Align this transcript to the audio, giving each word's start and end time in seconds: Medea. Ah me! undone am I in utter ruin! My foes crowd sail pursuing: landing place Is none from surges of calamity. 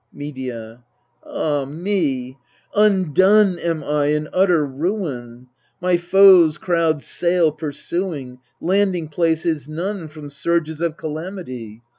Medea. 0.11 0.83
Ah 1.23 1.63
me! 1.63 2.35
undone 2.75 3.59
am 3.59 3.83
I 3.83 4.07
in 4.07 4.27
utter 4.33 4.65
ruin! 4.65 5.45
My 5.79 5.97
foes 5.97 6.57
crowd 6.57 7.03
sail 7.03 7.51
pursuing: 7.51 8.39
landing 8.59 9.09
place 9.09 9.45
Is 9.45 9.69
none 9.69 10.07
from 10.07 10.31
surges 10.31 10.81
of 10.81 10.97
calamity. 10.97 11.83